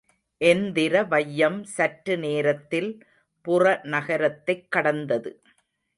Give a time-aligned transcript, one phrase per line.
[0.41, 3.05] எந்திர வையம் சற்று நேரத்தில்
[3.47, 5.41] புறநகரத்தைக் கடந்தது.